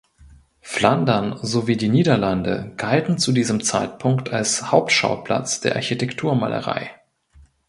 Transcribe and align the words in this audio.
Flandern 0.61 1.37
sowie 1.43 1.77
die 1.77 1.87
Niederlande 1.87 2.73
galten 2.75 3.19
zu 3.19 3.31
diesem 3.31 3.63
Zeitpunkt 3.63 4.33
als 4.33 4.71
Hauptschauplatz 4.71 5.61
der 5.61 5.75
Architekturmalerei. 5.75 6.89